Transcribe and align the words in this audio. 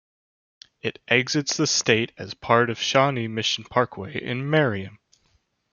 It 0.81 0.97
exits 1.07 1.57
the 1.57 1.67
state 1.67 2.11
as 2.17 2.33
part 2.33 2.71
of 2.71 2.81
Shawnee 2.81 3.27
Mission 3.27 3.65
Parkway 3.65 4.19
in 4.19 4.49
Merriam. 4.49 4.97